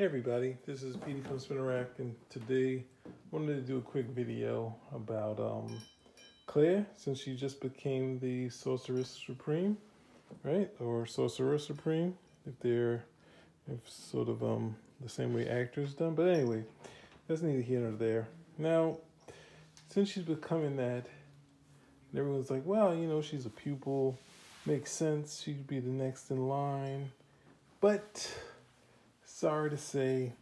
[0.00, 3.82] Hey everybody, this is PD from Spinner Rack, and today I wanted to do a
[3.82, 5.78] quick video about um,
[6.46, 9.76] Clea, since she just became the Sorceress Supreme,
[10.42, 10.70] right?
[10.80, 12.16] Or Sorcerer Supreme,
[12.46, 13.04] if they're
[13.70, 16.14] if sort of um the same way actors done.
[16.14, 16.64] But anyway,
[17.28, 18.26] that's neither here nor there.
[18.56, 18.96] Now,
[19.90, 21.04] since she's becoming that,
[22.10, 24.18] and everyone's like, well, you know, she's a pupil,
[24.64, 25.42] makes sense.
[25.42, 27.10] She'd be the next in line,
[27.82, 28.32] but
[29.40, 30.34] sorry to say,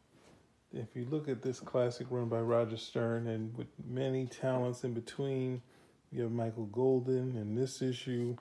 [0.72, 4.92] if you look at this classic run by Roger Stern and with many talents in
[4.92, 5.62] between,
[6.10, 8.36] you have Michael Golden in this issue.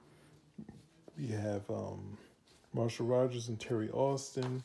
[1.15, 2.17] You have um,
[2.73, 4.63] Marshall Rogers and Terry Austin.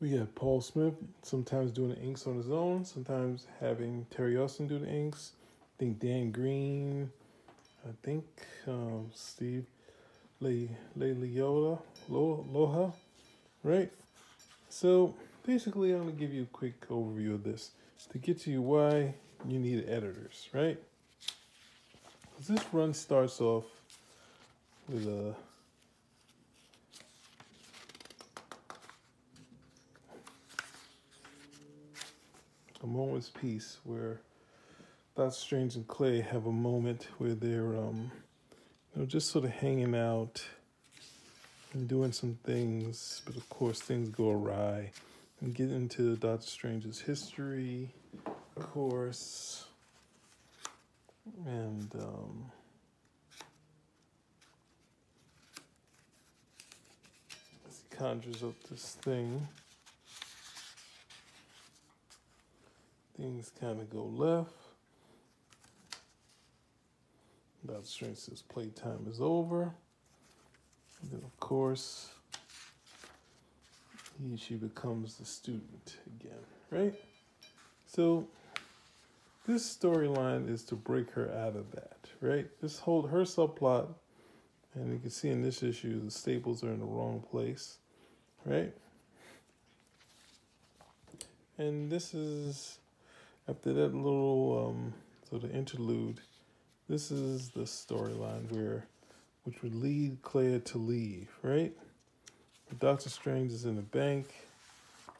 [0.00, 4.68] We have Paul Smith sometimes doing the inks on his own, sometimes having Terry Austin
[4.68, 5.32] do the inks.
[5.60, 7.10] I think Dan Green.
[7.84, 8.24] I think
[8.68, 9.66] um, Steve
[10.38, 12.92] Le Le Leola Loha,
[13.64, 13.90] right?
[14.70, 17.72] So basically, I'm going to give you a quick overview of this
[18.12, 19.14] to get to you why
[19.46, 20.78] you need editors, right?
[22.48, 23.64] This run starts off
[24.88, 25.34] with a
[32.82, 34.20] a moment's peace where
[35.16, 38.10] Doctor Strange and Clea have a moment where they're um
[38.94, 40.42] you know just sort of hanging out
[41.72, 44.90] and doing some things, but of course things go awry.
[45.40, 47.88] And get into Doctor Strange's history,
[48.26, 49.64] of course,
[51.46, 52.44] and um,
[57.68, 59.48] he conjures up this thing,
[63.16, 64.52] things kind of go left.
[67.66, 69.72] Doctor Strange says playtime is over.
[71.02, 72.10] And of course,
[74.20, 76.38] he she becomes the student again,
[76.70, 76.94] right?
[77.86, 78.28] So
[79.46, 82.46] this storyline is to break her out of that, right?
[82.60, 83.88] This whole her subplot,
[84.74, 87.78] and you can see in this issue the staples are in the wrong place,
[88.44, 88.72] right?
[91.58, 92.78] And this is
[93.48, 94.94] after that little um,
[95.28, 96.20] sort of interlude.
[96.88, 98.86] This is the storyline where
[99.50, 101.72] which would lead Clea to leave, right?
[102.78, 104.28] Doctor Strange is in the bank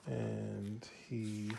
[0.07, 1.51] and he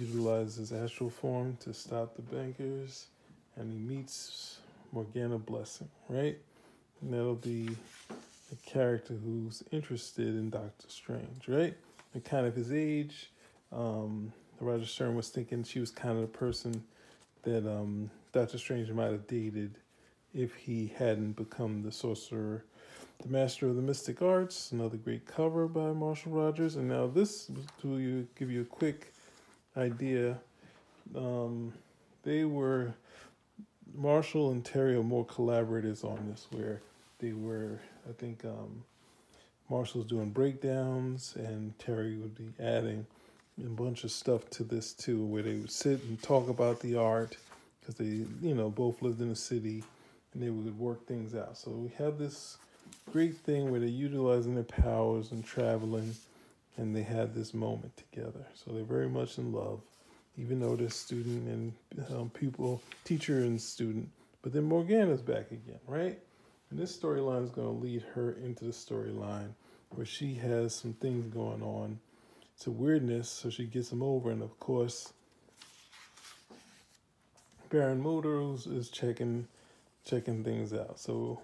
[0.00, 3.08] utilizes astral form to stop the bankers
[3.56, 4.58] and he meets
[4.90, 6.38] Morgana Blessing, right?
[7.02, 7.76] And that'll be
[8.10, 11.76] a character who's interested in Doctor Strange, right?
[12.14, 13.30] And kind of his age.
[13.70, 16.84] Um, Roger Stern was thinking she was kind of the person
[17.42, 19.74] that um, Doctor Strange might have dated
[20.34, 22.64] if he hadn't become the sorcerer,
[23.22, 24.72] the master of the mystic arts.
[24.72, 26.76] Another great cover by Marshall Rogers.
[26.76, 27.50] And now this
[27.82, 29.12] to you give you a quick
[29.76, 30.38] idea.
[31.14, 31.72] Um,
[32.22, 32.94] they were
[33.94, 36.80] Marshall and Terry are more collaborators on this, where
[37.18, 37.80] they were.
[38.08, 38.84] I think um,
[39.68, 43.06] Marshall's doing breakdowns, and Terry would be adding
[43.60, 46.96] a bunch of stuff to this too, where they would sit and talk about the
[46.96, 47.36] art
[47.80, 49.84] because they, you know, both lived in the city
[50.32, 51.56] and they would work things out.
[51.56, 52.56] So we have this
[53.12, 56.14] great thing where they're utilizing their powers and traveling,
[56.76, 58.46] and they had this moment together.
[58.54, 59.80] So they're very much in love,
[60.38, 61.72] even though they're student and
[62.16, 64.08] um, people, teacher and student.
[64.42, 66.18] But then Morgana's back again, right?
[66.70, 69.50] And this storyline is going to lead her into the storyline
[69.90, 71.98] where she has some things going on.
[72.56, 75.12] It's a weirdness, so she gets them over, and of course,
[77.70, 79.48] Baron Mordo is checking
[80.04, 80.98] checking things out.
[80.98, 81.40] So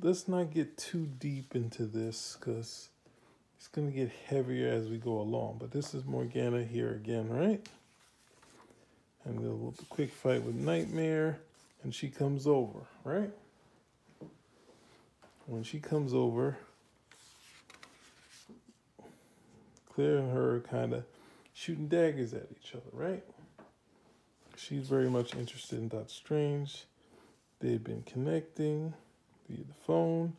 [0.00, 2.88] let's not get too deep into this because
[3.56, 5.56] it's going to get heavier as we go along.
[5.58, 7.66] But this is Morgana here again, right?
[9.24, 11.40] And a quick fight with Nightmare,
[11.82, 13.30] and she comes over, right?
[15.46, 16.56] When she comes over,
[19.92, 21.04] Clea and her kind of
[21.52, 23.24] shooting daggers at each other, right?
[24.56, 26.84] She's very much interested in Doctor Strange.
[27.60, 28.94] They'd been connecting
[29.48, 30.34] via the phone,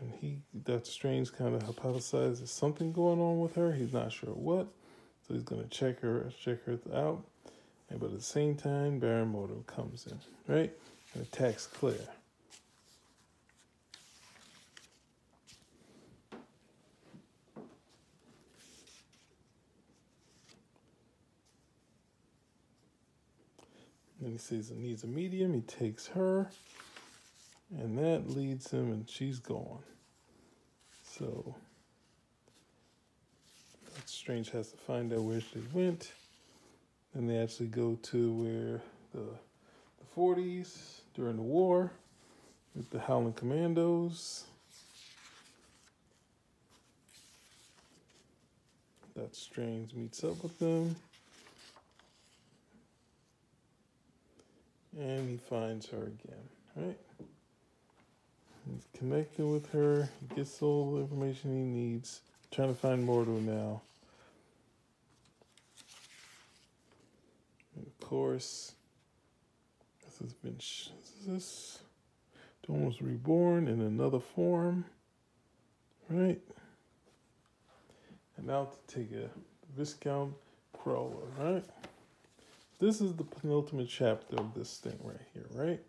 [0.00, 3.72] and he, Doctor Strange, kind of hypothesizes something going on with her.
[3.72, 4.66] He's not sure what,
[5.26, 7.22] so he's gonna check her, check her out.
[7.90, 10.18] And but at the same time, Baron Mordo comes in,
[10.52, 10.72] right,
[11.14, 11.96] and attacks Clea.
[24.32, 25.54] He says he needs a medium.
[25.54, 26.50] He takes her,
[27.78, 29.82] and that leads him, and she's gone.
[31.04, 31.54] So
[34.06, 36.12] Strange has to find out where she went.
[37.14, 38.80] Then they actually go to where
[39.12, 39.28] the
[40.14, 41.90] the 40s during the war
[42.74, 44.44] with the Howling Commandos.
[49.14, 50.96] That Strange meets up with them.
[54.98, 56.98] And he finds her again, right?
[58.70, 60.08] He's connecting with her.
[60.20, 62.20] He gets all the information he needs.
[62.50, 63.80] Trying to find Mordo now.
[67.74, 68.72] And of course,
[70.04, 70.56] this has been.
[71.26, 71.78] This
[72.66, 74.84] Dawn was reborn in another form,
[76.08, 76.40] right?
[78.36, 79.28] And now to take a
[79.76, 80.34] Viscount
[80.76, 81.64] Krowler, right?
[82.82, 85.80] This is the penultimate chapter of this thing right here, right?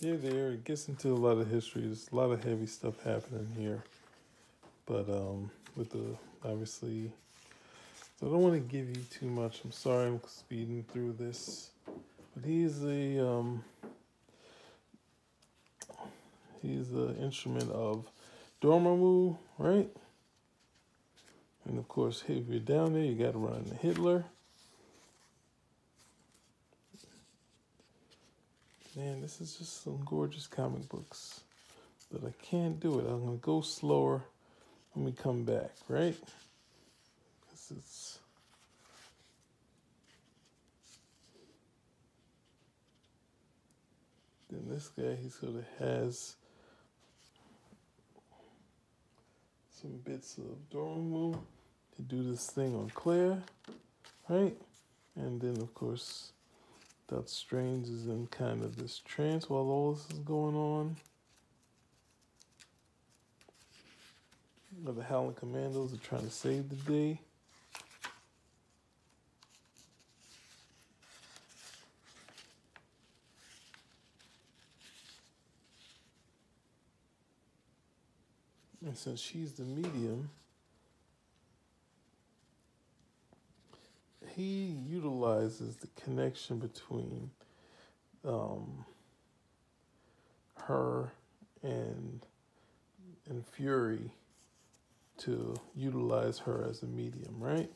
[0.00, 0.50] Yeah, there.
[0.50, 1.82] It gets into a lot of history.
[1.82, 3.84] There's a lot of heavy stuff happening here.
[4.84, 7.12] But um with the obviously
[8.18, 9.60] so I don't want to give you too much.
[9.64, 11.70] I'm sorry I'm speeding through this.
[12.34, 13.62] But he's the, um
[16.60, 18.06] he's the instrument of
[18.60, 19.88] Dormammu, right?
[21.66, 24.24] And of course, if you're down there, you got to run Hitler.
[28.96, 31.40] Man, this is just some gorgeous comic books.
[32.12, 33.06] But I can't do it.
[33.08, 34.22] I'm going to go slower
[34.92, 36.16] when we come back, right?
[37.50, 38.18] This is.
[44.50, 46.36] Then this guy, he sort of has
[49.80, 51.36] some bits of Dormammu
[51.96, 53.38] to do this thing on Claire,
[54.28, 54.56] right?
[55.16, 56.32] And then, of course,
[57.08, 60.96] Doctor Strange is in kind of this trance while all this is going on.
[64.84, 67.20] But the Howling Commandos are trying to save the day.
[78.84, 80.28] And since she's the medium,
[84.34, 87.30] he utilizes the connection between
[88.24, 88.84] um,
[90.56, 91.12] her
[91.62, 92.26] and
[93.28, 94.10] and Fury
[95.18, 97.70] to utilize her as a medium, right?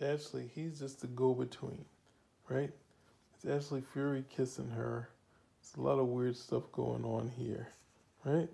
[0.00, 1.84] Actually, he's just the go between,
[2.48, 2.70] right?
[3.34, 5.08] It's actually Fury kissing her.
[5.60, 7.68] There's a lot of weird stuff going on here,
[8.24, 8.48] right?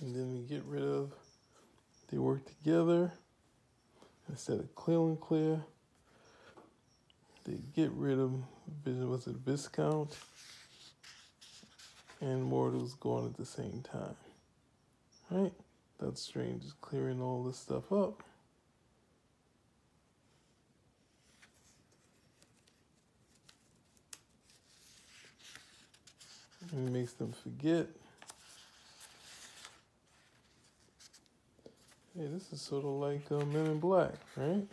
[0.00, 1.12] And then we get rid of,
[2.10, 3.12] they work together
[4.28, 5.60] instead of clear and clear.
[7.48, 8.32] They get rid of,
[8.84, 10.18] Vision was it Viscount?
[12.20, 14.16] And Mordo's going at the same time.
[15.30, 15.52] Right?
[15.98, 18.22] That's strange, is clearing all this stuff up.
[26.72, 27.86] And makes them forget.
[32.14, 34.66] Hey, this is sort of like uh, Men in Black, right?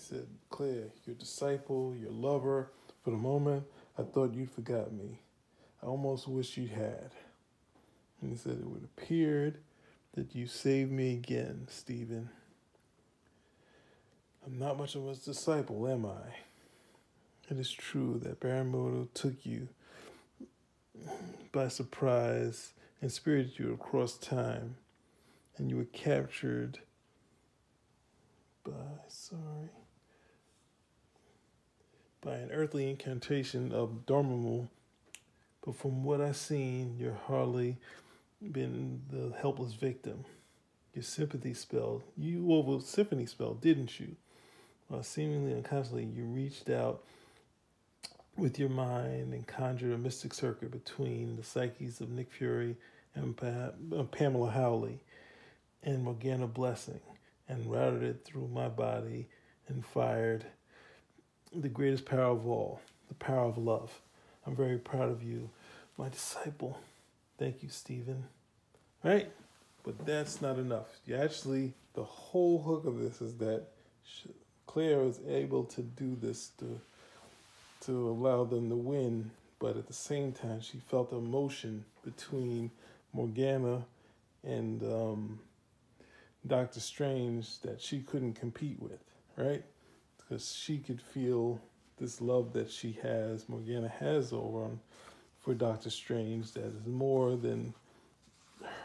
[0.00, 2.72] Said, Clea, your disciple, your lover,
[3.04, 3.64] for the moment,
[3.98, 5.20] I thought you'd forgot me.
[5.82, 7.10] I almost wish you had.
[8.20, 9.58] And he said, it would appeared
[10.14, 12.30] that you saved me again, Stephen.
[14.44, 16.34] I'm not much of a disciple, am I?
[17.50, 19.68] It is true that Baron Mordo took you
[21.52, 24.76] by surprise and spirited you across time,
[25.58, 26.78] and you were captured
[28.64, 28.72] by,
[29.08, 29.68] sorry,
[32.22, 34.68] by an earthly incantation of Dormammu.
[35.64, 37.76] But from what I've seen, you're hardly
[38.52, 40.24] been the helpless victim.
[40.94, 42.02] your sympathy spell.
[42.16, 44.16] You over symphony spell, didn't you?
[44.92, 47.04] Uh, seemingly unconsciously, you reached out
[48.36, 52.76] with your mind and conjured a mystic circuit between the psyches of Nick Fury
[53.14, 55.00] and pa- uh, Pamela Hawley
[55.82, 57.00] and Morgana Blessing
[57.48, 59.28] and routed it through my body
[59.68, 60.46] and fired
[61.54, 64.00] the greatest power of all, the power of love.
[64.46, 65.50] I'm very proud of you,
[65.98, 66.78] my disciple.
[67.38, 68.24] Thank you, Stephen.
[69.02, 69.30] Right?
[69.82, 70.86] But that's not enough.
[71.14, 73.64] Actually, the whole hook of this is that
[74.66, 76.80] Clea was able to do this to
[77.86, 82.70] to allow them to win, but at the same time, she felt emotion between
[83.14, 83.82] Morgana
[84.44, 85.40] and um,
[86.46, 89.02] Doctor Strange that she couldn't compete with,
[89.36, 89.64] right?
[90.30, 91.60] Because she could feel
[91.98, 94.78] this love that she has, Morgana has over on
[95.40, 97.74] for Doctor Strange that is more than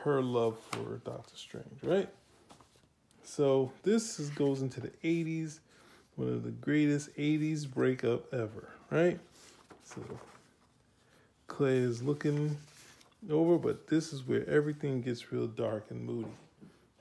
[0.02, 2.10] her love for Doctor Strange, right?
[3.22, 5.60] So this is, goes into the 80s,
[6.16, 9.20] one of the greatest 80s breakup ever, right?
[9.84, 10.02] So
[11.46, 12.58] Clea is looking
[13.30, 16.32] over, but this is where everything gets real dark and moody,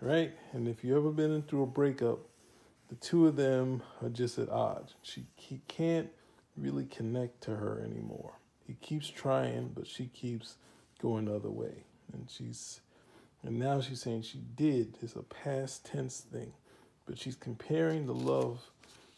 [0.03, 0.33] right?
[0.53, 2.19] And if you ever been through a breakup,
[2.89, 4.95] the two of them are just at odds.
[5.03, 6.11] She he can't
[6.57, 8.33] really connect to her anymore.
[8.67, 10.57] He keeps trying, but she keeps
[11.01, 12.81] going the other way, and she's
[13.43, 14.97] and now she's saying she did.
[15.03, 16.53] It's a past tense thing.
[17.07, 18.61] But she's comparing the love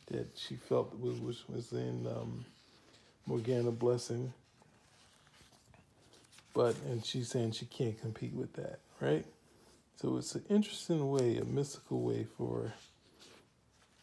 [0.08, 2.44] that she felt was, was, was in um,
[3.26, 4.32] Morgana Blessing.
[6.52, 9.24] But, and she's saying she can't compete with that, right?
[10.00, 12.72] So it's an interesting way, a mystical way for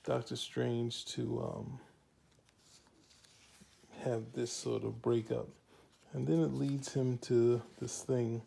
[0.03, 1.79] Doctor Strange to um,
[4.03, 5.47] have this sort of breakup.
[6.13, 8.41] And then it leads him to this thing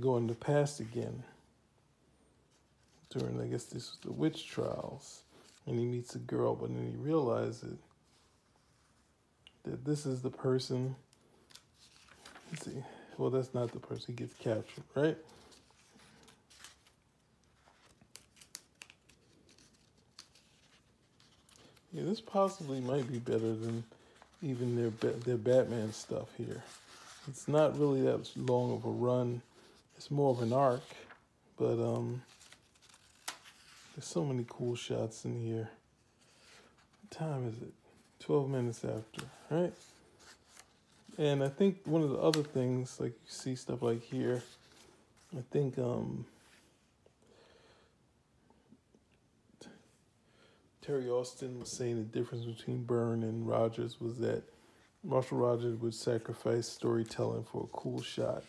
[0.00, 1.22] going to past again
[3.10, 5.22] during, I guess this was the witch trials,
[5.66, 7.78] and he meets a girl, but then he realizes
[9.64, 10.94] that this is the person.
[12.50, 12.82] Let's see.
[13.16, 14.04] Well, that's not the person.
[14.08, 15.16] He gets captured, right?
[21.92, 23.84] Yeah, this possibly might be better than
[24.42, 26.62] even their their Batman stuff here.
[27.26, 29.42] It's not really that long of a run
[29.98, 30.84] it's more of an arc,
[31.58, 32.22] but um,
[33.94, 35.68] there's so many cool shots in here.
[37.02, 37.72] What time is it?
[38.20, 39.72] 12 minutes after, right?
[41.18, 44.40] And I think one of the other things, like you see stuff like here,
[45.36, 46.24] I think um,
[50.88, 54.42] Terry Austin was saying the difference between Byrne and Rogers was that
[55.04, 58.42] Marshall Rogers would sacrifice storytelling for a cool shot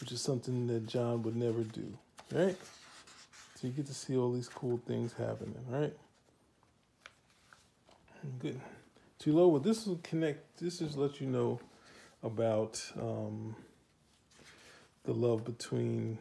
[0.00, 1.92] which is something that John would never do,
[2.32, 2.56] right?
[3.56, 5.92] So you get to see all these cool things happening, right?
[8.38, 8.60] Good.
[9.26, 10.60] Well, this will connect.
[10.60, 11.58] This is let you know
[12.22, 13.56] about um,
[15.04, 16.18] the love between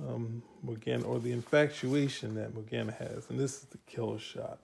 [0.00, 4.58] um, Morgana or the infatuation that Morgana has, and this is the killer shot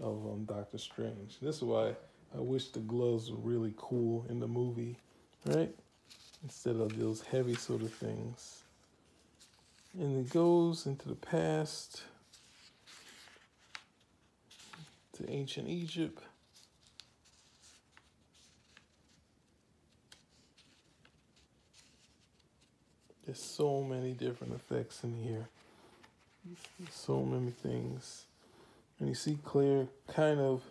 [0.00, 1.38] of um, Doctor Strange.
[1.40, 1.94] This is why
[2.36, 4.96] I wish the gloves were really cool in the movie,
[5.44, 5.74] right?
[6.42, 8.62] instead of those heavy sort of things.
[9.98, 12.02] And it goes into the past
[15.16, 16.22] to ancient Egypt.
[23.26, 25.48] There's so many different effects in here.
[26.90, 28.24] So many things.
[28.98, 30.62] And you see Claire kind of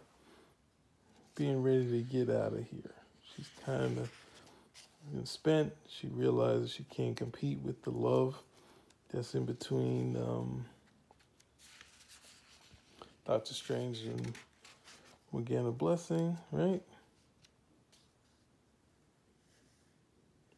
[1.35, 2.93] being ready to get out of here.
[3.35, 4.09] She's kind of
[5.23, 8.35] spent, she realizes she can't compete with the love
[9.09, 10.65] that's in between um,
[13.25, 14.33] Doctor Strange and
[15.31, 16.81] Morgana Blessing, right?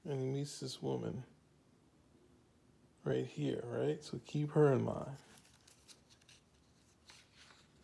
[0.06, 1.24] And he meets this woman
[3.04, 4.04] right here, right?
[4.04, 5.18] So keep her in mind.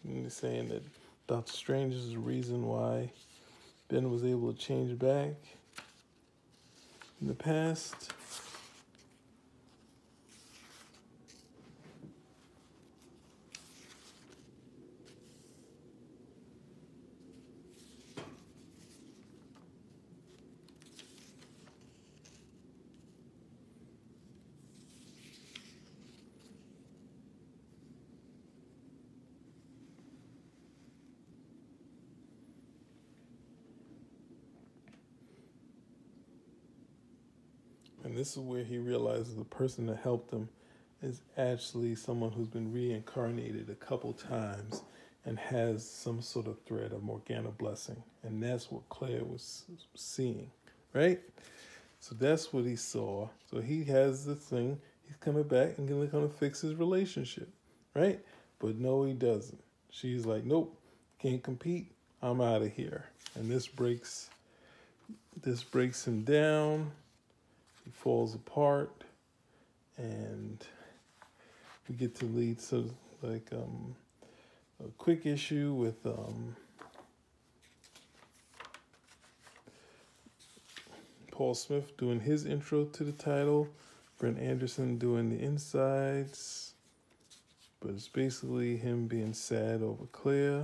[0.08, 0.84] And he's saying that
[1.28, 3.12] Doctor Strange is the reason why
[3.88, 5.34] Ben was able to change back
[7.22, 8.12] in the past.
[38.04, 40.50] And this is where he realizes the person that helped him
[41.03, 44.82] is actually someone who's been reincarnated a couple times
[45.25, 48.01] and has some sort of thread of Morgana blessing.
[48.24, 50.50] And that's what Clea was seeing,
[50.91, 51.20] right?
[52.00, 53.29] So that's what he saw.
[53.48, 54.79] So he has the thing.
[55.05, 57.50] He's coming back and gonna come fix his relationship,
[57.94, 58.20] right?
[58.58, 59.62] But no, he doesn't.
[59.91, 60.75] She's like, nope,
[61.20, 61.91] can't compete.
[62.24, 63.05] I'm out of here.
[63.36, 64.32] And this breaks
[65.44, 66.91] this breaks him down.
[68.06, 69.04] Falls apart
[69.98, 70.64] and
[71.90, 72.86] we get to lead so
[73.24, 73.96] like um
[74.80, 76.56] a quick issue with um
[81.32, 83.68] Paul Smith doing his intro to the title,
[84.20, 86.76] Brent Anderson doing the insides,
[87.80, 90.64] but it's basically him being sad over Clea.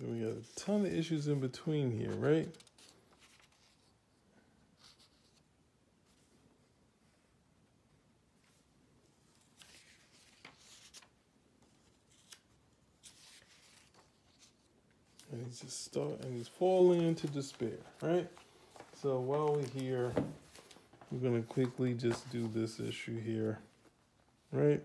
[0.00, 2.48] We got a ton of issues in between here, right?
[15.30, 18.28] And he's just start and he's falling into despair, right?
[19.02, 20.12] So while we're here,
[21.10, 23.58] we're gonna quickly just do this issue here,
[24.52, 24.82] right?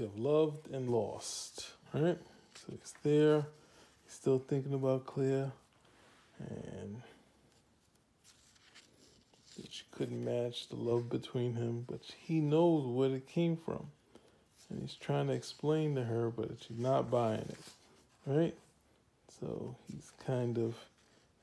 [0.00, 2.16] Have loved and lost, right?
[2.54, 3.46] So he's there,
[4.04, 5.50] he's still thinking about Clea,
[6.38, 7.02] and
[9.68, 13.88] she couldn't match the love between him, but he knows where it came from.
[14.70, 17.58] And he's trying to explain to her, but she's not buying it,
[18.24, 18.54] right?
[19.38, 20.76] So he's kind of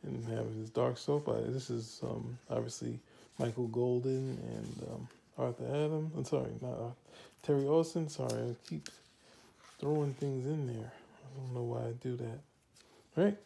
[0.04, 1.28] and having his dark soap.
[1.48, 3.00] This is um, obviously
[3.38, 6.14] Michael Golden and um, Arthur Adams.
[6.16, 6.94] I'm sorry, not Arthur.
[7.48, 8.10] Terry Austin.
[8.10, 8.90] Sorry, I keep
[9.80, 10.92] throwing things in there.
[10.92, 12.40] I don't know why I do that.
[13.16, 13.38] Right?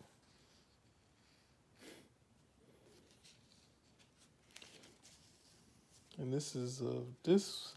[6.18, 7.74] And this is uh, this.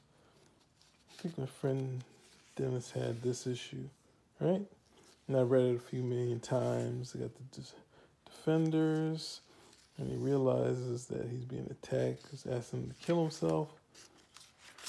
[1.11, 2.03] I think my friend
[2.57, 3.85] Dennis had this issue,
[4.40, 4.62] right?
[5.29, 7.14] And I read it a few million times.
[7.14, 7.62] I got the
[8.25, 9.42] defenders,
[9.98, 12.22] and he realizes that he's being attacked.
[12.31, 13.68] He's asking him to kill himself.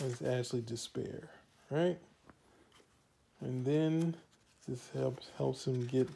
[0.02, 1.30] And it's actually despair,
[1.76, 1.98] right?
[3.42, 4.16] And then
[4.68, 6.08] this helps helps him get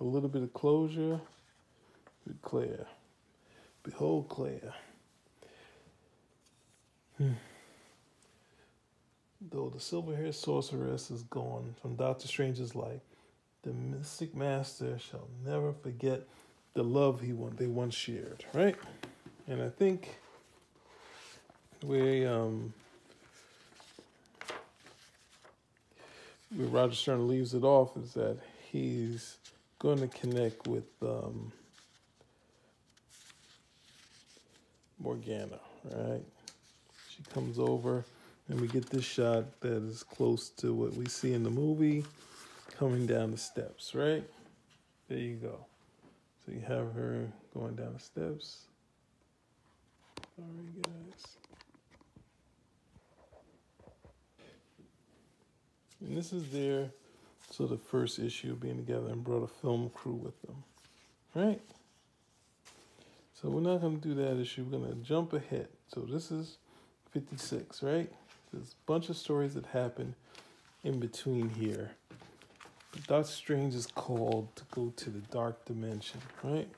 [0.00, 1.20] a little bit of closure
[2.26, 2.78] with Clea.
[3.82, 4.60] Behold Clea.
[7.18, 7.32] Hmm.
[9.50, 13.00] Though the silver haired sorceress is gone from Doctor Strange's life,
[13.62, 16.22] the mystic master shall never forget
[16.74, 18.76] the love he want, they once shared, right?
[19.46, 20.18] And I think
[21.82, 22.72] we um
[26.54, 28.38] where Roger Stern leaves it off is that
[28.70, 29.38] he's
[29.78, 31.52] going to connect with um,
[34.98, 35.58] Morgana,
[35.92, 36.22] right?
[37.14, 38.04] She comes over,
[38.48, 42.04] and we get this shot that is close to what we see in the movie
[42.78, 44.24] coming down the steps, right?
[45.08, 45.66] There you go.
[46.44, 48.66] So you have her going down the steps.
[50.36, 50.48] Sorry,
[50.82, 51.45] guys.
[56.00, 56.90] And this is their
[57.50, 60.64] sort of first issue of being together and brought a film crew with them,
[61.34, 61.60] right?
[63.34, 64.64] So we're not going to do that issue.
[64.64, 65.68] We're going to jump ahead.
[65.92, 66.58] So this is
[67.12, 68.10] 56, right?
[68.52, 70.14] There's a bunch of stories that happen
[70.84, 71.92] in between here.
[73.06, 76.68] Doctor Strange is called to go to the dark dimension, right?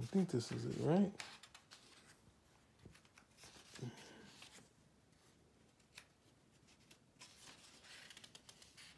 [0.00, 1.10] I think this is it, right?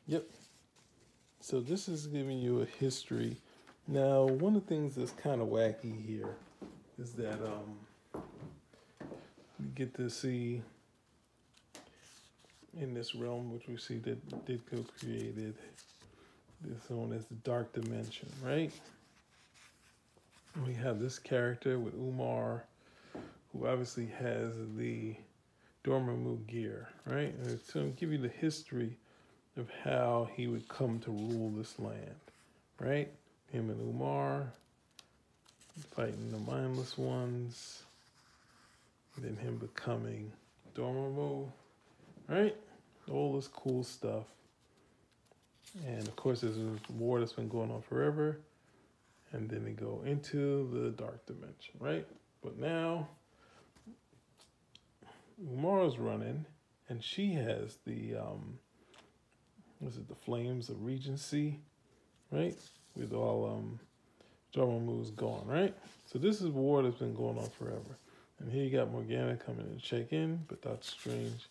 [0.08, 0.24] Yep.
[1.40, 3.36] So this is giving you a history.
[3.88, 6.36] Now, one of the things that's kind of wacky here
[6.98, 8.22] is that um,
[9.58, 10.62] we get to see
[12.80, 15.54] in this realm, which we see that Ditko created,
[16.60, 18.72] this known as the Dark Dimension, right?
[20.64, 22.64] We have this character with Umar,
[23.52, 25.16] who obviously has the
[25.84, 27.34] Dormammu gear, right?
[27.44, 28.96] And to give you the history
[29.56, 32.20] of how he would come to rule this land,
[32.80, 33.10] right?
[33.50, 34.52] Him and Umar
[35.94, 37.82] fighting the mindless ones,
[39.18, 40.32] then him becoming
[40.74, 41.48] Dormammu,
[42.28, 42.56] right?
[43.10, 44.24] all this cool stuff.
[45.86, 48.38] And of course, there's a war that's been going on forever.
[49.32, 52.06] And then they go into the dark dimension, right?
[52.42, 53.08] But now,
[55.44, 56.46] Umara's running,
[56.88, 58.58] and she has the, um,
[59.80, 61.58] was it the Flames of Regency,
[62.30, 62.56] right?
[62.96, 63.78] With all um,
[64.54, 65.74] Dormammu's gone, right?
[66.10, 67.98] So this is war that's been going on forever.
[68.38, 71.48] And here you got Morgana coming to check in, but Doctor Strange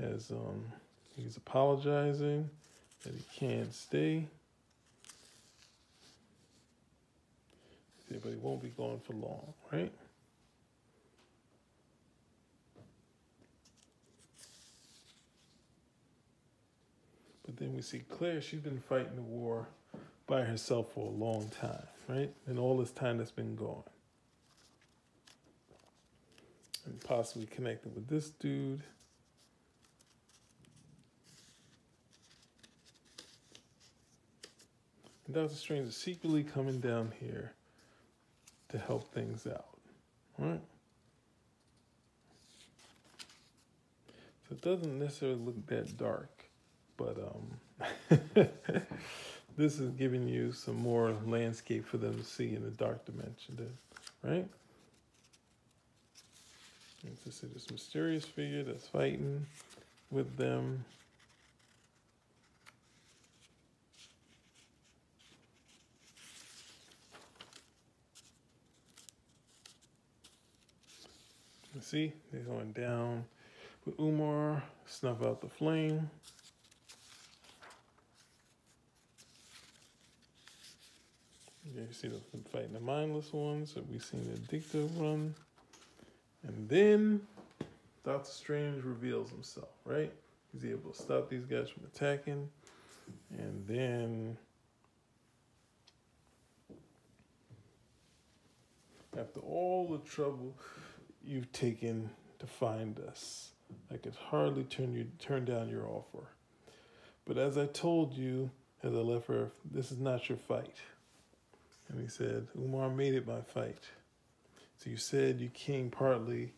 [0.00, 0.64] has um
[1.16, 2.48] he's apologizing
[3.04, 4.26] that he can't stay.
[8.10, 9.92] But he won't be gone for long, right?
[17.54, 19.68] But then we see Clea, she's been fighting the war
[20.26, 22.32] by herself for a long time, right?
[22.46, 23.84] And all this time that's been going.
[26.84, 28.82] And possibly connected with this dude.
[35.26, 37.52] And Doctor Strange is secretly coming down here
[38.70, 39.78] to help things out.
[40.38, 40.60] Right?
[44.48, 46.33] So it doesn't necessarily look that dark,
[46.96, 48.18] but um,
[49.56, 53.68] this is giving you some more landscape for them to see in the dark dimension,
[54.22, 54.46] right?
[57.06, 59.46] And to see this mysterious figure that's fighting
[60.10, 60.84] with them.
[71.84, 73.24] see, they're going down
[73.84, 76.10] with Umar, snuff out the flame.
[81.82, 82.20] You see them
[82.52, 85.34] fighting the mindless ones that we've seen the addictive run.
[86.46, 87.20] And then
[88.04, 90.12] Doctor Strange reveals himself, right?
[90.52, 92.48] He's able to stop these guys from attacking.
[93.38, 94.36] And then
[99.18, 100.54] after all the trouble
[101.26, 103.50] you've taken to find us.
[103.92, 106.28] I could hardly turn you turn down your offer.
[107.24, 108.50] But as I told you
[108.82, 110.76] as I left Earth, this is not your fight.
[111.88, 113.84] And he said, Umar made it by fight.
[114.78, 116.52] So you said you came partly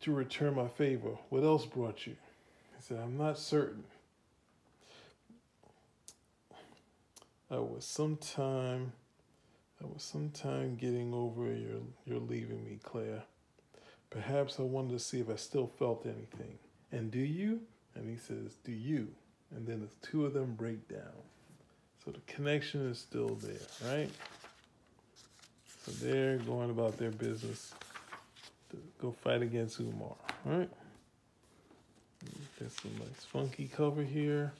[0.00, 1.10] to return my favor.
[1.28, 2.16] What else brought you?
[2.76, 3.84] He said, I'm not certain.
[7.50, 8.92] I was sometime
[9.82, 13.22] I was sometime getting over your, your leaving me, Clea.
[14.10, 16.58] Perhaps I wanted to see if I still felt anything.
[16.92, 17.62] And do you?
[17.94, 19.08] And he says, Do you?
[19.54, 21.24] And then the two of them break down.
[22.04, 24.10] So the connection is still there, right?
[25.84, 27.74] So they're going about their business
[28.70, 30.68] to go fight against Umar, right?
[32.58, 34.52] There's some nice funky cover here.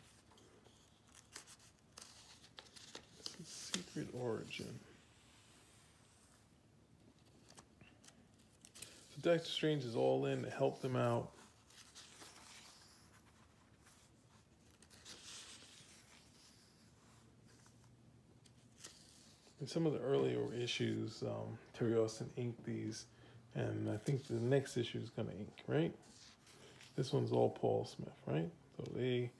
[3.45, 4.79] Secret Origin.
[9.11, 11.31] So Doctor Strange is all in to help them out.
[19.63, 23.07] In some of the earlier issues, um, Terry Austin inked these,
[23.55, 25.95] and I think the next issue is going to ink, right?
[26.97, 28.51] This one's all Paul Smith, right?
[28.77, 29.31] So they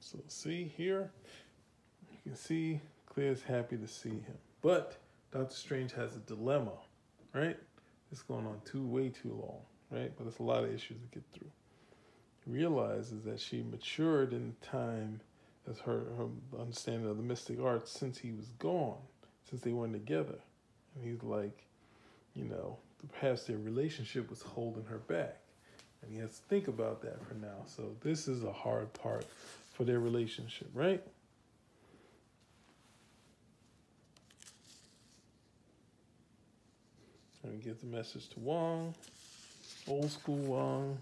[0.00, 1.10] So see here,
[2.24, 4.38] you can see Clea's happy to see him.
[4.62, 4.96] But
[5.36, 6.72] Doctor Strange has a dilemma,
[7.34, 7.58] right?
[8.10, 10.10] It's going on too way too long, right?
[10.16, 11.50] But it's a lot of issues to get through.
[12.44, 15.20] He realizes that she matured in time
[15.70, 18.96] as her, her understanding of the mystic arts since he was gone,
[19.50, 20.38] since they weren't together.
[20.94, 21.66] And he's like,
[22.34, 22.78] you know,
[23.12, 25.36] perhaps their relationship was holding her back.
[26.00, 27.64] And he has to think about that for now.
[27.66, 29.26] So this is a hard part
[29.74, 31.02] for their relationship, right?
[37.56, 38.94] And give the message to Wong,
[39.88, 40.98] old school Wong.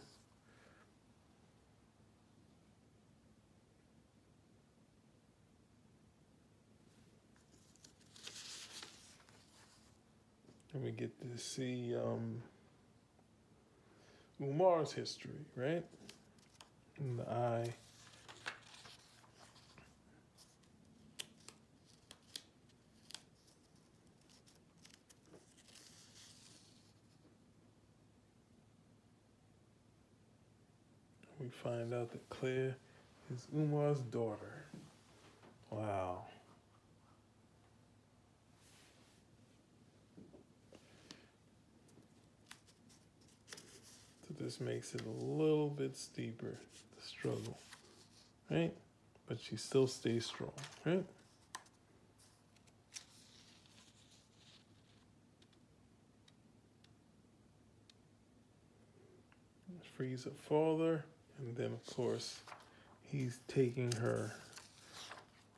[10.73, 12.41] And we get to see um,
[14.39, 15.85] Umar's history, right?
[17.01, 17.75] In the eye.
[31.45, 32.73] We find out that Clea
[33.31, 34.65] is Umar's daughter.
[35.69, 36.25] Wow.
[44.27, 46.57] So this makes it a little bit steeper,
[46.97, 47.59] the struggle,
[48.51, 48.73] right?
[49.27, 50.53] But she still stays strong,
[50.87, 51.05] right?
[59.99, 61.05] Frieza father
[61.39, 62.41] and then of course
[63.03, 64.33] he's taking her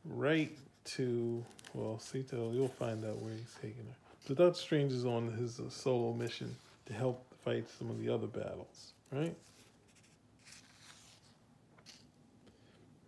[0.05, 1.45] right to
[1.77, 3.97] well, Sito, you'll find out where he's taking her.
[4.27, 8.09] So Doctor Strange is on his uh, solo mission to help fight some of the
[8.09, 9.37] other battles, right?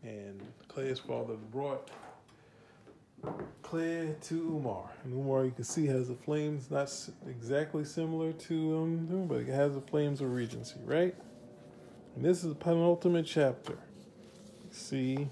[0.03, 1.89] And Clea's father brought
[3.63, 4.91] Clea to Umar.
[5.05, 6.93] And Umar, you can see, has the flames not
[7.29, 11.15] exactly similar to um, but it has the flames of Regency, right?
[12.17, 13.79] And this is the penultimate chapter.
[14.71, 15.29] See,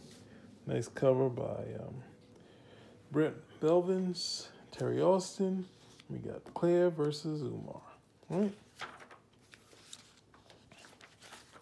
[0.67, 1.43] nice cover by
[1.81, 2.03] um,
[3.11, 5.67] Bret Blevins, Terry Austin.
[6.09, 7.81] We got Clea versus Umar,
[8.31, 8.53] right?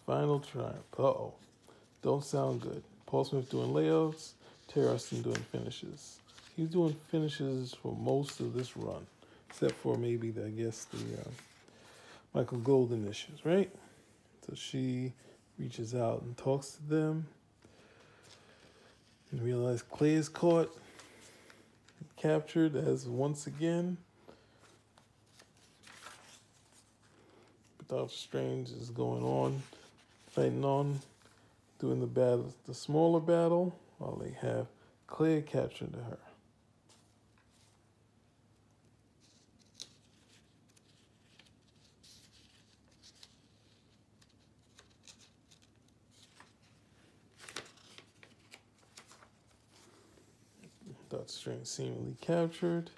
[0.05, 0.75] Final triumph.
[0.97, 1.33] Uh oh.
[2.03, 2.83] Don't sound good.
[3.07, 4.35] Paul Smith doing layouts,
[4.67, 6.19] Terry Austin doing finishes.
[6.55, 9.05] He's doing finishes for most of this run,
[9.49, 11.29] except for maybe, the, I guess, the uh,
[12.33, 13.71] Michael Golden issues, right?
[14.45, 15.13] So she
[15.57, 17.25] reaches out and talks to them
[19.31, 20.75] and realize Clea is caught,
[22.15, 23.97] captured as once again.
[27.77, 29.63] But Doctor Strange is going on,
[30.27, 30.99] fighting on,
[31.79, 34.67] doing the battle, the smaller battle, while they have
[35.07, 36.17] Clea captured to her.
[51.15, 52.89] Doctor Strange seemingly captured,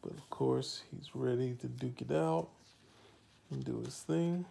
[0.00, 2.46] but of course he's ready to duke it out
[3.50, 4.44] and do his thing.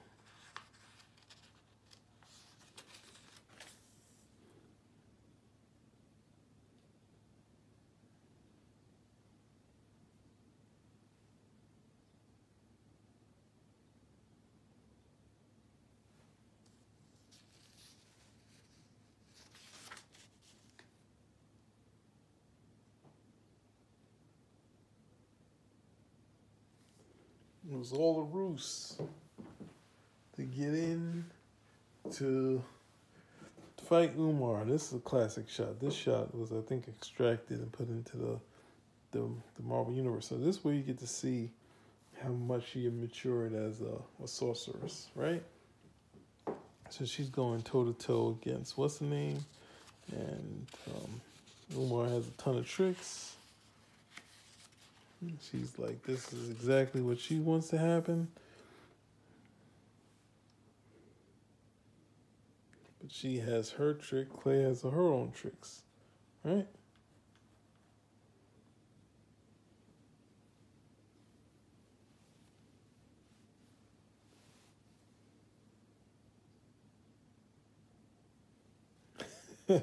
[27.81, 28.95] Was all a ruse
[30.35, 31.25] to get in
[32.11, 32.61] to
[33.85, 34.63] fight Umar.
[34.65, 35.79] This is a classic shot.
[35.79, 38.39] This shot was, I think, extracted and put into the
[39.09, 40.27] the, the Marvel Universe.
[40.27, 41.49] So this way you get to see
[42.23, 45.43] how much she matured as a, a sorceress, right?
[46.91, 49.43] So she's going toe to toe against what's the name?
[50.11, 51.21] And um,
[51.75, 53.37] Umar has a ton of tricks.
[55.41, 58.29] She's like, this is exactly what she wants to happen.
[63.01, 65.83] But she has her trick, Clea has her own tricks,
[66.43, 66.67] right?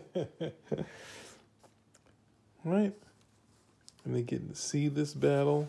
[2.65, 2.95] right?
[4.05, 5.69] And they get to see this battle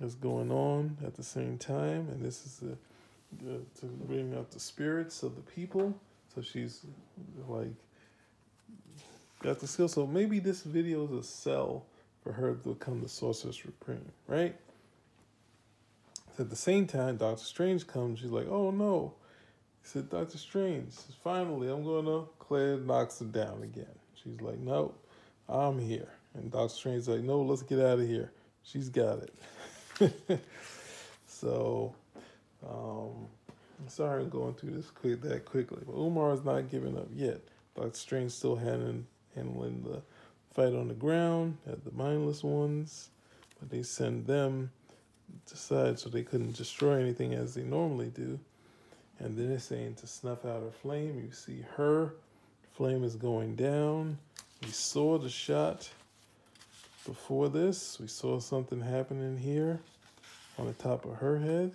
[0.00, 2.08] that's going on at the same time.
[2.10, 2.76] And this is the,
[3.44, 5.98] the to bring out the spirits of the people.
[6.34, 6.82] So she's
[7.48, 7.72] like
[9.42, 9.88] got the skill.
[9.88, 11.84] So maybe this video is a sell
[12.22, 14.56] for her to become the Sorceress Supreme, right?
[16.38, 18.18] At the same time, Doctor Strange comes.
[18.18, 19.14] She's like, "Oh no!"
[19.82, 23.98] He said, "Doctor Strange, finally, I'm gonna." Clea knocks her down again.
[24.14, 24.98] She's like, "Nope,
[25.48, 28.30] I'm here." And Doctor Strange's like, no, let's get out of here.
[28.62, 30.40] She's got it.
[31.26, 31.94] so,
[32.68, 33.26] um,
[33.80, 37.08] I'm sorry I'm going through this quick that quickly, but Umar is not giving up
[37.14, 37.40] yet.
[37.74, 40.02] Doctor Strange still handling, handling the
[40.52, 43.10] fight on the ground at the mindless ones,
[43.58, 44.70] but they send them
[45.46, 48.38] to side so they couldn't destroy anything as they normally do.
[49.18, 51.22] And then they're saying to snuff out her flame.
[51.24, 52.14] You see her
[52.72, 54.18] flame is going down.
[54.62, 55.88] We saw the shot
[57.06, 59.80] before this, we saw something happening here
[60.58, 61.72] on the top of her head.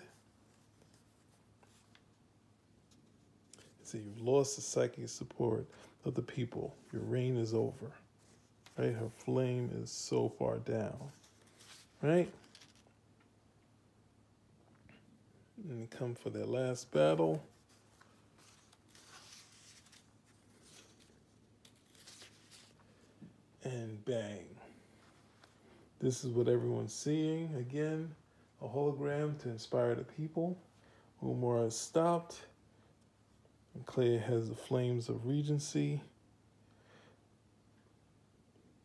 [3.84, 5.66] So you've lost the psychic support
[6.06, 6.76] of the people.
[6.92, 7.92] Your reign is over.
[8.78, 8.94] Right?
[8.94, 10.98] Her flame is so far down.
[12.02, 12.30] Right?
[15.70, 17.42] And they come for their last battle.
[23.64, 24.51] And bang.
[26.02, 27.54] This is what everyone's seeing.
[27.56, 28.14] Again,
[28.62, 30.58] a hologram to inspire the people.
[31.24, 32.42] Umar has stopped.
[33.76, 36.02] And Clea has the flames of regency.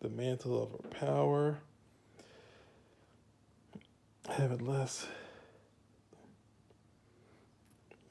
[0.01, 1.59] The mantle of her power.
[4.29, 5.07] Have it less.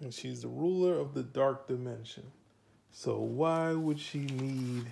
[0.05, 2.23] and she's the ruler of the dark dimension.
[2.91, 4.85] So why would she need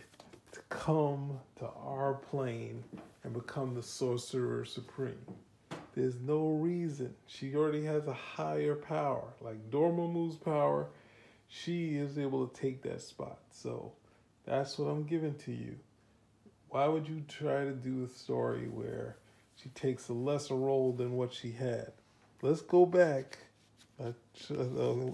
[0.73, 2.83] come to our plane
[3.23, 5.25] and become the sorcerer supreme?
[5.95, 7.13] There's no reason.
[7.27, 9.33] She already has a higher power.
[9.39, 10.87] Like Dormammu's power,
[11.47, 13.39] she is able to take that spot.
[13.51, 13.93] So
[14.45, 15.75] that's what I'm giving to you.
[16.69, 19.17] Why would you try to do a story where
[19.55, 21.91] she takes a lesser role than what she had?
[22.41, 23.37] Let's go back.
[24.03, 24.13] Uh,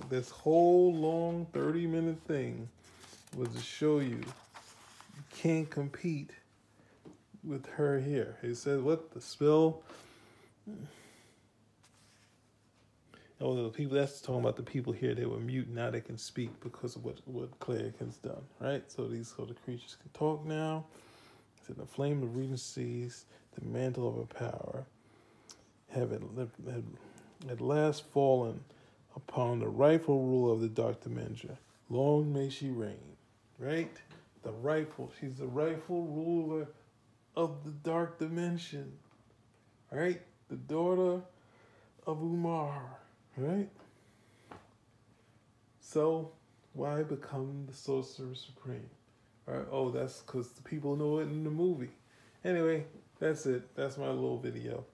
[0.10, 2.70] this whole long 30 minute thing
[3.36, 4.22] was to show you
[5.42, 6.32] can't compete
[7.46, 8.38] with her here.
[8.42, 9.12] He said, what?
[9.12, 9.84] The spell?
[13.40, 16.18] Oh, the people that's talking about the people here, they were mute, now they can
[16.18, 18.84] speak because of what, what Clea has done, right?
[18.92, 20.84] So these sort of creatures can talk now.
[21.66, 23.24] So the flame of regencies,
[23.58, 24.84] the mantle of her power,
[25.92, 26.22] have at,
[27.50, 28.60] at last fallen
[29.16, 31.58] upon the rightful rule of the Dark Dimension.
[31.90, 33.16] Long may she reign,
[33.58, 33.90] right?
[34.44, 36.68] The rightful, she's the rightful ruler
[37.36, 38.92] of the Dark Dimension,
[39.92, 40.22] right?
[40.50, 41.22] The daughter
[42.08, 42.82] of Umar,
[43.38, 43.70] right?
[45.82, 46.32] So,
[46.74, 48.90] why become the Sorcerer Supreme?
[49.46, 49.66] Right?
[49.72, 51.90] oh, that's because the people know it in the movie.
[52.46, 52.86] Anyway,
[53.20, 53.76] that's it.
[53.76, 54.86] That's my little video.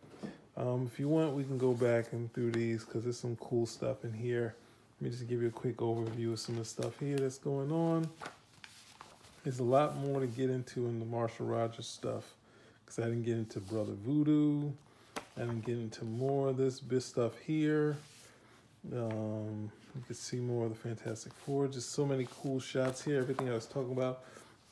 [0.57, 3.65] Um, if you want, we can go back and through these because there's some cool
[3.65, 4.55] stuff in here.
[4.99, 7.37] Let me just give you a quick overview of some of the stuff here that's
[7.37, 8.09] going on.
[9.45, 12.33] There's a lot more to get into in the Marshall Rogers stuff
[12.83, 14.71] because I didn't get into Brother Voodoo.
[15.37, 17.95] I didn't get into more of this bit stuff here.
[18.91, 21.67] Um, you can see more of the Fantastic Four.
[21.67, 23.19] Just so many cool shots here.
[23.19, 24.23] Everything I was talking about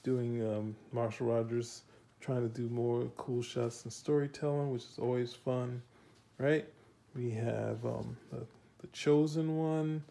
[0.01, 1.83] doing um, Marshall Rogers
[2.19, 5.83] trying to do more cool shots and storytelling, which is always fun,
[6.39, 6.65] right?
[7.15, 8.43] We have um, the,
[8.81, 10.03] the Chosen One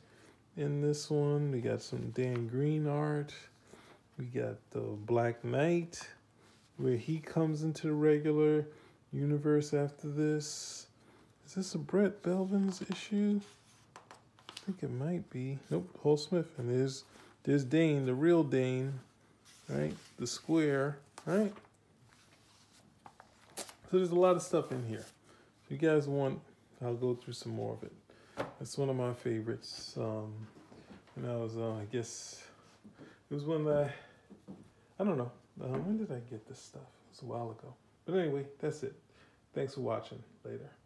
[0.57, 1.51] in this one.
[1.51, 3.35] We got some Dan Green art.
[4.19, 6.01] We got the Black Knight,
[6.77, 8.67] where he comes into the regular
[9.13, 10.87] universe after this.
[11.47, 13.41] Is this a Bret Blevins issue?
[14.49, 15.59] I think it might be.
[15.71, 16.59] Nope, Hal Smith.
[16.59, 17.05] And there's
[17.45, 19.01] there's Dane, the real Dane,
[19.69, 19.95] right?
[20.19, 21.53] The square, right?
[23.57, 25.05] So there's a lot of stuff in here.
[25.65, 26.41] If you guys want,
[26.83, 27.93] I'll go through some more of it.
[28.59, 29.95] That's one of my favorites.
[29.99, 30.33] Um,
[31.15, 32.43] when I was, uh, I guess,
[33.33, 33.85] it was when I,
[35.01, 35.33] I don't know.
[35.57, 36.83] When did I get this stuff?
[36.83, 37.75] It was a while ago.
[38.05, 38.95] But anyway, that's it.
[39.55, 40.23] Thanks for watching.
[40.45, 40.69] Later.